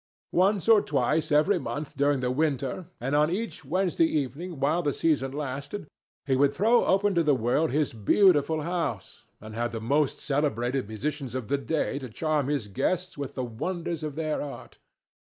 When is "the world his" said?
7.21-7.93